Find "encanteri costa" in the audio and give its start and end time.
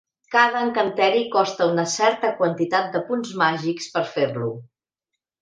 0.67-1.67